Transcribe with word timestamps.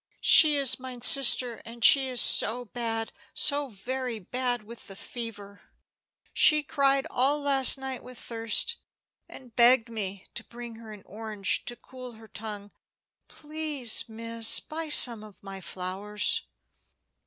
"She 0.19 0.55
is 0.55 0.79
mine 0.79 1.01
sister, 1.01 1.61
and 1.63 1.85
she 1.85 2.07
is 2.09 2.19
so 2.19 2.65
bad, 2.65 3.11
so 3.35 3.67
very 3.67 4.17
bad, 4.17 4.63
with 4.63 4.87
the 4.87 4.95
fever. 4.95 5.61
She 6.33 6.63
cried 6.63 7.05
all 7.11 7.39
last 7.39 7.77
night 7.77 8.01
with 8.01 8.17
thirst, 8.17 8.77
and 9.29 9.55
begged 9.55 9.89
me 9.89 10.25
to 10.33 10.43
bring 10.43 10.77
her 10.77 10.91
an 10.91 11.03
orange 11.05 11.65
to 11.65 11.75
cool 11.75 12.13
her 12.13 12.27
tongue. 12.27 12.71
Please, 13.27 14.05
miss, 14.09 14.59
buy 14.59 14.89
some 14.89 15.23
of 15.23 15.43
my 15.43 15.61
flowers." 15.61 16.45